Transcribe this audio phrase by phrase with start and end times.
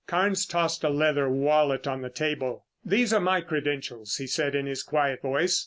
[0.07, 2.65] Carnes tossed a leather wallet on the table.
[2.83, 5.59] "There are my credentials," he said in his quiet voice.